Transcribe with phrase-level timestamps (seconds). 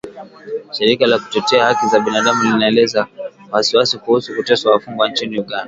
[0.73, 3.07] Shirika la kutetea haki za binadamu linaelezea
[3.51, 5.59] wasiwasi kuhusu kuteswa wafungwa nchini Uganda